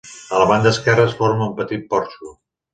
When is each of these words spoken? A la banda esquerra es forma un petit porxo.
A 0.29 0.39
la 0.43 0.47
banda 0.51 0.69
esquerra 0.77 1.05
es 1.11 1.15
forma 1.21 1.47
un 1.51 1.55
petit 1.63 1.87
porxo. 1.95 2.37